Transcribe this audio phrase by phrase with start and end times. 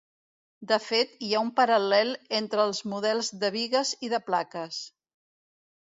[0.71, 2.09] De fet hi ha un paral·lel
[2.39, 4.85] entre els models de bigues i de plaques.